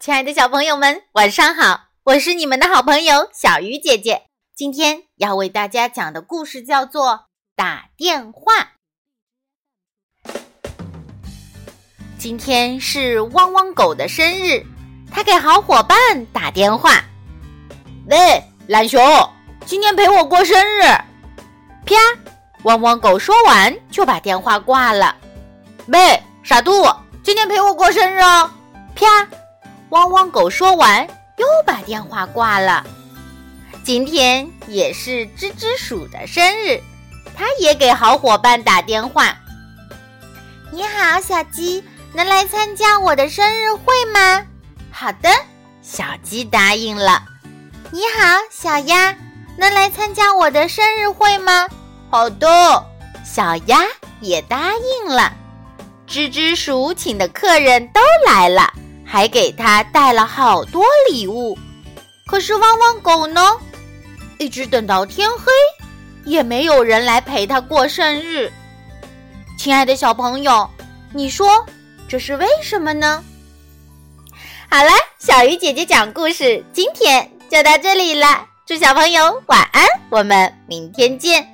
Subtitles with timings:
[0.00, 1.88] 亲爱的小朋友们，晚上好！
[2.04, 4.22] 我是你们的好朋友小鱼姐姐。
[4.56, 7.10] 今天要为大家讲的故事叫做
[7.54, 8.70] 《打电话》。
[12.16, 14.64] 今天是汪汪狗的生日，
[15.12, 17.04] 他给好伙伴打电话
[18.08, 19.02] ：“喂，懒熊，
[19.66, 20.80] 今天陪我过生日。”
[21.84, 21.94] 啪！
[22.62, 25.14] 汪汪狗说完就把电话挂了。
[25.88, 26.86] 喂，傻兔，
[27.22, 28.50] 今天陪我过生日哦！
[28.94, 29.28] 啪！
[29.90, 31.04] 汪汪狗说完，
[31.36, 32.86] 又把电话挂了。
[33.82, 36.80] 今天也是吱吱鼠的生日，
[37.36, 39.36] 它也给好伙伴打电话
[40.70, 44.46] ：“你好，小鸡，能来参加我的生日会吗
[44.92, 45.28] ？”“好的。”
[45.82, 47.24] 小鸡答应了。
[47.90, 49.16] “你好，小鸭，
[49.56, 51.68] 能来参加我的生日会吗
[52.08, 52.46] ？”“好的。”
[53.26, 53.80] 小鸭
[54.20, 55.32] 也答应了。
[56.06, 58.72] 吱吱鼠请的客人都来了。
[59.10, 61.58] 还给他带了好多礼物，
[62.26, 63.44] 可是汪汪狗呢，
[64.38, 65.50] 一直等到天黑，
[66.24, 68.52] 也没有人来陪他过生日。
[69.58, 70.70] 亲爱的小朋友，
[71.12, 71.66] 你说
[72.06, 73.24] 这是为什么呢？
[74.70, 78.46] 好了，小鱼姐姐讲故事，今天就到这里了。
[78.64, 81.52] 祝小朋友晚安，我们明天见。